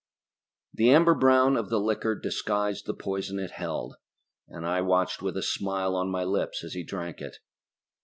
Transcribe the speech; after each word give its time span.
The 0.73 0.89
amber 0.89 1.13
brown 1.13 1.55
of 1.55 1.69
the 1.69 1.79
liquor 1.79 2.15
disguised 2.15 2.87
the 2.87 2.95
poison 2.95 3.37
it 3.37 3.51
held, 3.51 3.97
and 4.47 4.65
I 4.65 4.81
watched 4.81 5.21
with 5.21 5.37
a 5.37 5.43
smile 5.43 5.95
on 5.95 6.09
my 6.09 6.23
lips 6.23 6.63
as 6.63 6.73
he 6.73 6.81
drank 6.83 7.21
it. 7.21 7.37